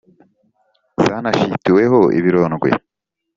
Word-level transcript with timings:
Zanashituweho 1.05 1.99
ibirondwe? 2.19 2.69